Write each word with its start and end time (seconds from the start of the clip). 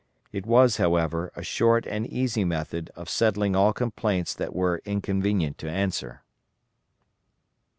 It 0.31 0.47
was, 0.47 0.77
however, 0.77 1.31
a 1.35 1.43
short 1.43 1.85
and 1.85 2.07
easy 2.07 2.43
method 2.43 2.89
of 2.95 3.07
settling 3.07 3.55
all 3.55 3.71
complaints 3.71 4.33
that 4.33 4.55
were 4.55 4.81
inconvenient 4.83 5.59
to 5.59 5.69
answer. 5.69 6.23